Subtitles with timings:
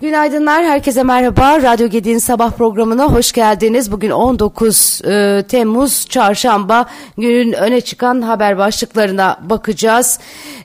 [0.00, 1.62] Günaydınlar, herkese merhaba.
[1.62, 3.92] Radyo Gedi'nin sabah programına hoş geldiniz.
[3.92, 6.86] Bugün 19 e, Temmuz Çarşamba
[7.18, 10.18] günün öne çıkan haber başlıklarına bakacağız.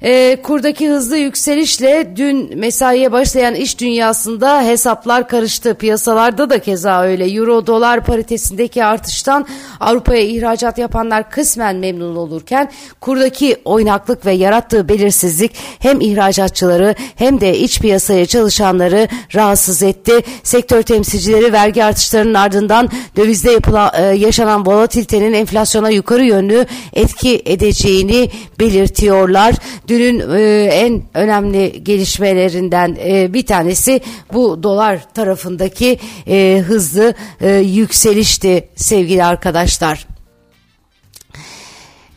[0.03, 5.75] E, kurdaki hızlı yükselişle dün mesaiye başlayan iş dünyasında hesaplar karıştı.
[5.75, 7.25] Piyasalarda da keza öyle.
[7.25, 9.47] Euro dolar paritesindeki artıştan
[9.79, 17.57] Avrupa'ya ihracat yapanlar kısmen memnun olurken kurdaki oynaklık ve yarattığı belirsizlik hem ihracatçıları hem de
[17.57, 20.13] iç piyasaya çalışanları rahatsız etti.
[20.43, 28.29] Sektör temsilcileri vergi artışlarının ardından dövizde yapılan, e, yaşanan volatilitenin enflasyona yukarı yönlü etki edeceğini
[28.59, 29.55] belirtiyorlar.
[29.91, 34.01] Dünün e, en önemli gelişmelerinden e, bir tanesi
[34.33, 40.10] bu dolar tarafındaki e, hızlı e, yükselişti sevgili arkadaşlar.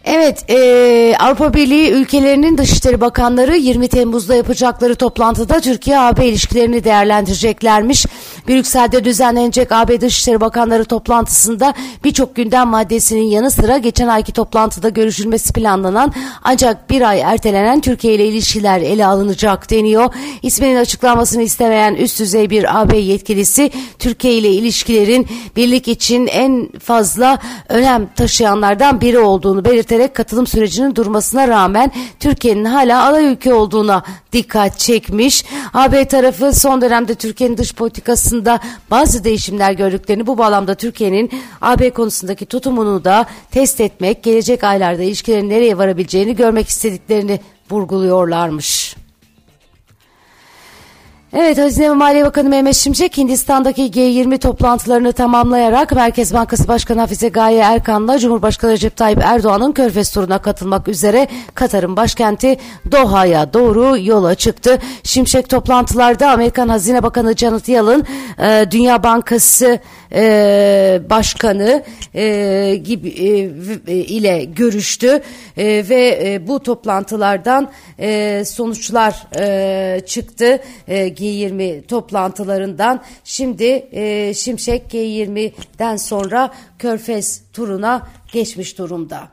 [0.07, 8.07] Evet, e, Avrupa Birliği ülkelerinin Dışişleri Bakanları 20 Temmuz'da yapacakları toplantıda Türkiye-AB ilişkilerini değerlendireceklermiş.
[8.49, 15.53] Brüksel'de düzenlenecek AB Dışişleri Bakanları toplantısında birçok gündem maddesinin yanı sıra geçen ayki toplantıda görüşülmesi
[15.53, 16.13] planlanan
[16.43, 20.15] ancak bir ay ertelenen Türkiye ile ilişkiler ele alınacak deniyor.
[20.43, 27.39] İsminin açıklanmasını istemeyen üst düzey bir AB yetkilisi Türkiye ile ilişkilerin birlik için en fazla
[27.69, 34.03] önem taşıyanlardan biri olduğunu belirterek belirterek katılım sürecinin durmasına rağmen Türkiye'nin hala aday ülke olduğuna
[34.33, 35.45] dikkat çekmiş.
[35.75, 42.47] AB tarafı son dönemde Türkiye'nin dış politikasında bazı değişimler gördüklerini bu bağlamda Türkiye'nin AB konusundaki
[42.47, 48.97] tutumunu da test etmek, gelecek aylarda ilişkilerin nereye varabileceğini görmek istediklerini vurguluyorlarmış.
[51.37, 57.29] Evet Hazine ve Maliye Bakanı Mehmet Şimşek Hindistan'daki G20 toplantılarını tamamlayarak Merkez Bankası Başkanı Hafize
[57.29, 62.57] Gaye Erkan'la Cumhurbaşkanı Recep Tayyip Erdoğan'ın Körfez turuna katılmak üzere Katar'ın başkenti
[62.93, 64.79] Doha'ya doğru yola çıktı.
[65.03, 68.07] Şimşek toplantılarda Amerikan Hazine Bakanı Janet Yellen,
[68.39, 69.79] e, Dünya Bankası
[70.13, 71.83] e, Başkanı
[72.15, 73.09] e, gibi
[73.89, 75.23] ile görüştü
[75.57, 77.71] ve bu toplantılardan
[78.45, 79.27] sonuçlar
[80.07, 80.61] çıktı.
[81.25, 83.03] G20 toplantılarından.
[83.25, 89.29] Şimdi e, Şimşek G20'den sonra Körfez turuna geçmiş durumda.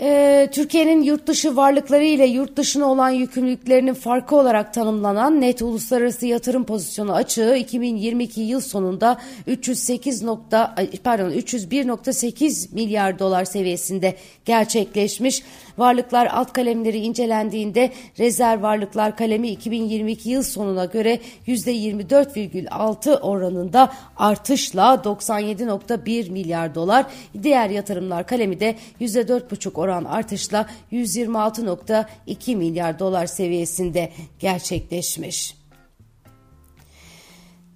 [0.00, 6.26] Ee, Türkiye'nin yurt dışı varlıkları ile yurt dışına olan yükümlülüklerinin farkı olarak tanımlanan net uluslararası
[6.26, 14.14] yatırım pozisyonu açığı 2022 yıl sonunda 308 nokta, pardon 301.8 milyar dolar seviyesinde
[14.44, 15.42] gerçekleşmiş.
[15.78, 26.30] Varlıklar alt kalemleri incelendiğinde rezerv varlıklar kalemi 2022 yıl sonuna göre %24,6 oranında artışla 97.1
[26.30, 27.06] milyar dolar.
[27.42, 35.57] Diğer yatırımlar kalemi de %4,5 oran artışla 126.2 milyar dolar seviyesinde gerçekleşmiş.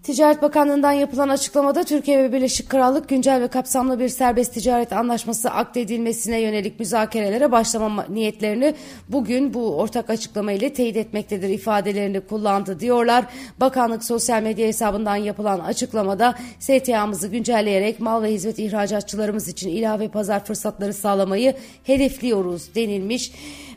[0.02, 5.50] Ticaret Bakanlığı'ndan yapılan açıklamada Türkiye ve Birleşik Krallık güncel ve kapsamlı bir serbest ticaret anlaşması
[5.50, 8.74] akdedilmesine yönelik müzakerelere başlama niyetlerini
[9.08, 13.24] bugün bu ortak açıklama ile teyit etmektedir ifadelerini kullandı diyorlar.
[13.60, 20.44] Bakanlık sosyal medya hesabından yapılan açıklamada STA'mızı güncelleyerek mal ve hizmet ihracatçılarımız için ilave pazar
[20.44, 23.32] fırsatları sağlamayı hedefliyoruz denilmiş.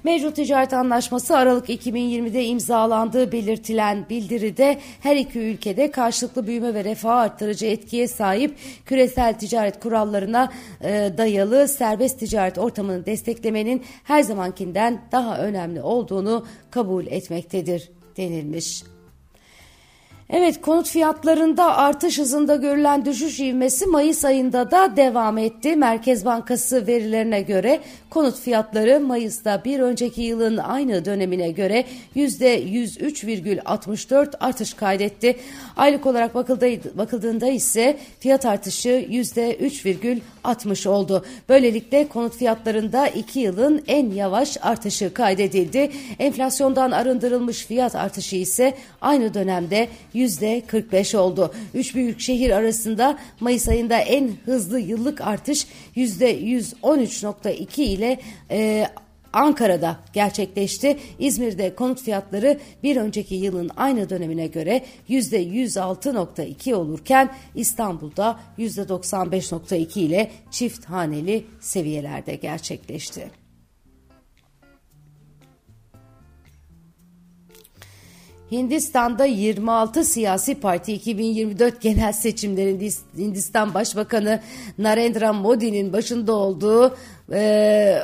[0.05, 7.17] Mevcut ticaret anlaşması Aralık 2020'de imzalandığı belirtilen bildiride her iki ülkede karşılıklı büyüme ve refah
[7.17, 15.37] arttırıcı etkiye sahip küresel ticaret kurallarına e, dayalı serbest ticaret ortamını desteklemenin her zamankinden daha
[15.37, 18.94] önemli olduğunu kabul etmektedir denilmiş.
[20.29, 25.75] Evet konut fiyatlarında artış hızında görülen düşüş ivmesi Mayıs ayında da devam etti.
[25.75, 34.73] Merkez Bankası verilerine göre konut fiyatları Mayıs'ta bir önceki yılın aynı dönemine göre %103,64 artış
[34.73, 35.35] kaydetti.
[35.77, 36.35] Aylık olarak
[36.97, 41.25] bakıldığında ise fiyat artışı %3,60 oldu.
[41.49, 45.91] Böylelikle konut fiyatlarında iki yılın en yavaş artışı kaydedildi.
[46.19, 51.53] Enflasyondan arındırılmış fiyat artışı ise aynı dönemde %45 oldu.
[51.73, 58.19] Üç büyük şehir arasında Mayıs ayında en hızlı yıllık artış %113.2 ile
[58.51, 58.87] e,
[59.35, 60.97] Ankara'da gerçekleşti.
[61.19, 70.85] İzmir'de konut fiyatları bir önceki yılın aynı dönemine göre %106.2 olurken İstanbul'da %95.2 ile çift
[70.85, 73.44] haneli seviyelerde gerçekleşti.
[78.55, 84.41] Hindistan'da 26 siyasi parti 2024 genel seçimlerinde Hindistan Başbakanı
[84.77, 86.97] Narendra Modi'nin başında olduğu
[87.31, 87.99] e,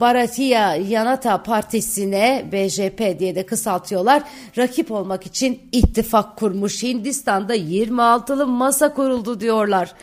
[0.00, 4.22] Bharatiya Janata Partisi'ne BJP diye de kısaltıyorlar.
[4.58, 6.82] Rakip olmak için ittifak kurmuş.
[6.82, 9.94] Hindistan'da 26'lı masa kuruldu diyorlar.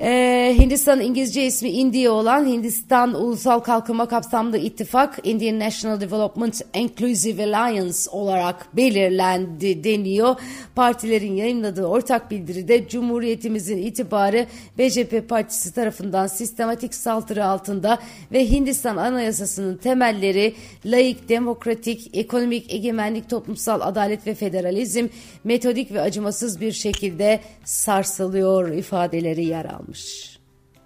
[0.00, 7.56] Ee, Hindistan İngilizce ismi India olan Hindistan Ulusal Kalkınma Kapsamlı İttifak Indian National Development Inclusive
[7.56, 10.36] Alliance olarak belirlendi deniyor.
[10.74, 14.46] Partilerin yayınladığı ortak bildiride Cumhuriyetimizin itibarı
[14.78, 17.98] BJP Partisi tarafından sistematik saldırı altında
[18.32, 20.54] ve Hindistan Anayasası'nın temelleri
[20.84, 25.06] laik, demokratik, ekonomik egemenlik, toplumsal adalet ve federalizm
[25.44, 30.38] metodik ve acımasız bir şekilde sarsılıyor ifadeleri yer almış almış.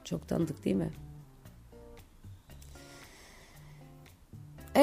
[0.04, 0.90] Çok tanıdık değil mi?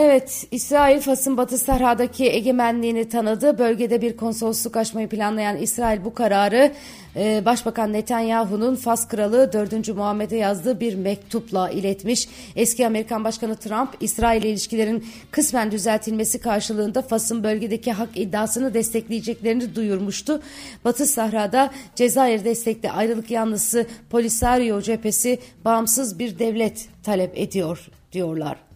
[0.02, 3.58] Evet, İsrail Fas'ın Batı Sahra'daki egemenliğini tanıdı.
[3.58, 6.72] Bölgede bir konsolosluk açmayı planlayan İsrail bu kararı
[7.16, 9.88] e, Başbakan Netanyahu'nun Fas Kralı 4.
[9.96, 12.30] Muhammed'e yazdığı bir mektupla iletmiş.
[12.56, 19.76] Eski Amerikan Başkanı Trump, İsrail ile ilişkilerin kısmen düzeltilmesi karşılığında Fas'ın bölgedeki hak iddiasını destekleyeceklerini
[19.76, 20.42] duyurmuştu.
[20.86, 28.69] Batı Sahra'da Cezayir destekli ayrılık yanlısı Polisario cephesi bağımsız bir devlet talep ediyor diyorlar.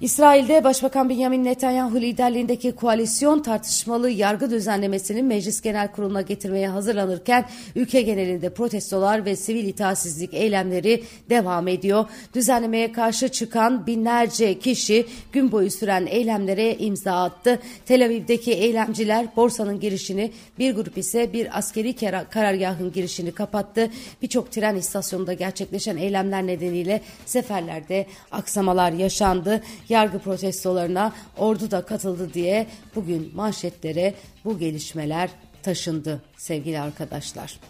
[0.00, 7.44] İsrail'de Başbakan Benjamin Netanyahu liderliğindeki koalisyon tartışmalı yargı düzenlemesinin Meclis Genel Kurulu'na getirmeye hazırlanırken
[7.76, 12.04] ülke genelinde protestolar ve sivil itaatsizlik eylemleri devam ediyor.
[12.34, 17.58] Düzenlemeye karşı çıkan binlerce kişi gün boyu süren eylemlere imza attı.
[17.86, 21.96] Tel Aviv'deki eylemciler borsanın girişini, bir grup ise bir askeri
[22.30, 23.90] karargahın girişini kapattı.
[24.22, 32.66] Birçok tren istasyonunda gerçekleşen eylemler nedeniyle seferlerde aksamalar yaşandı yargı protestolarına ordu da katıldı diye
[32.94, 35.30] bugün manşetlere bu gelişmeler
[35.62, 37.60] taşındı sevgili arkadaşlar.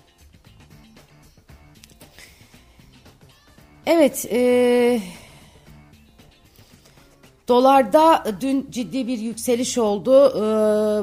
[3.87, 5.01] Evet, e,
[7.49, 10.29] Dolarda dün ciddi bir yükseliş oldu.
[10.29, 10.41] Ee,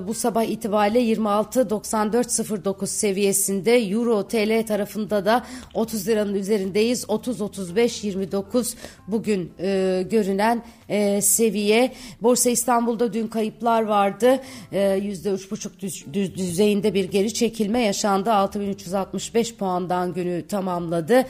[0.07, 3.77] bu sabah itibariyle 26.94.09 seviyesinde.
[3.77, 7.03] Euro TL tarafında da 30 liranın üzerindeyiz.
[7.03, 8.75] 30-35-29
[9.07, 11.93] bugün e, görünen e, seviye.
[12.21, 14.39] Borsa İstanbul'da dün kayıplar vardı.
[14.71, 18.31] E, %3,5 düzeyinde bir geri çekilme yaşandı.
[18.31, 21.25] 6365 puandan günü tamamladı.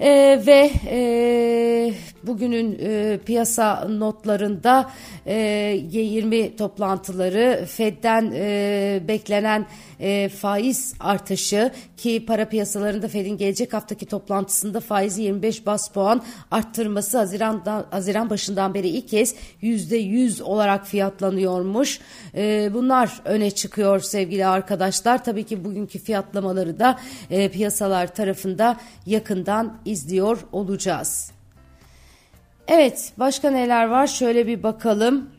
[0.00, 1.94] E, ve e,
[2.26, 4.90] bugünün e, piyasa notlarında
[5.26, 5.34] e,
[5.92, 9.66] G20 toplantıları Fed'den e, beklenen
[10.00, 17.18] e, faiz artışı ki para piyasalarında Fed'in gelecek haftaki toplantısında faizi 25 bas puan arttırması
[17.18, 22.00] Haziran'dan, Haziran başından beri ilk kez %100 olarak fiyatlanıyormuş.
[22.34, 25.24] E, bunlar öne çıkıyor sevgili arkadaşlar.
[25.24, 26.98] Tabii ki bugünkü fiyatlamaları da
[27.30, 28.76] e, piyasalar tarafında
[29.06, 31.32] yakından izliyor olacağız.
[32.68, 35.30] Evet başka neler var şöyle bir bakalım.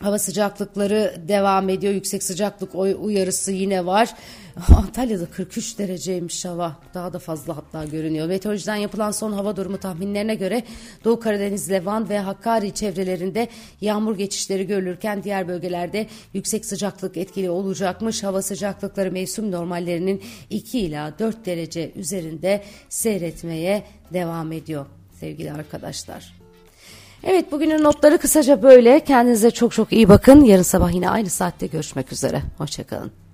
[0.00, 1.94] Hava sıcaklıkları devam ediyor.
[1.94, 4.14] Yüksek sıcaklık uyarısı yine var.
[4.76, 6.76] Antalya'da 43 dereceymiş hava.
[6.94, 8.26] Daha da fazla hatta görünüyor.
[8.28, 10.62] Meteorolojiden yapılan son hava durumu tahminlerine göre
[11.04, 13.48] Doğu Karadeniz, Levan ve Hakkari çevrelerinde
[13.80, 18.22] yağmur geçişleri görülürken diğer bölgelerde yüksek sıcaklık etkili olacakmış.
[18.22, 23.82] Hava sıcaklıkları mevsim normallerinin 2 ila 4 derece üzerinde seyretmeye
[24.12, 24.86] devam ediyor
[25.20, 26.34] sevgili arkadaşlar.
[27.24, 29.00] Evet bugünün notları kısaca böyle.
[29.00, 30.44] Kendinize çok çok iyi bakın.
[30.44, 32.42] Yarın sabah yine aynı saatte görüşmek üzere.
[32.58, 33.25] Hoşçakalın.